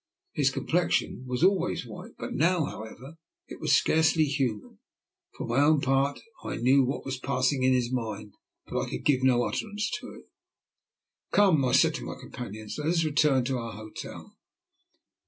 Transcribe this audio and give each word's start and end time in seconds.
His 0.33 0.49
complexion 0.49 1.25
was 1.27 1.43
always 1.43 1.85
white, 1.85 2.13
now, 2.19 2.65
however, 2.65 3.17
it 3.47 3.59
was 3.59 3.75
scarcely 3.75 4.23
human. 4.23 4.79
For 5.37 5.45
my 5.45 5.59
own 5.59 5.79
part 5.79 6.19
I 6.43 6.55
knew 6.55 6.83
what 6.83 7.05
was 7.05 7.19
passing 7.19 7.61
in 7.61 7.71
his 7.73 7.91
mind, 7.91 8.33
but 8.65 8.79
I 8.81 8.89
could 8.89 9.05
give 9.05 9.21
no 9.21 9.43
utterance 9.43 9.91
to 9.99 10.11
it. 10.15 10.25
"Come," 11.31 11.63
I 11.63 11.73
said 11.73 11.93
to 11.95 12.03
my 12.03 12.15
companions, 12.19 12.79
"let 12.79 12.87
us 12.87 13.03
return 13.05 13.45
to 13.45 13.59
our 13.59 13.73
hotel." 13.73 14.35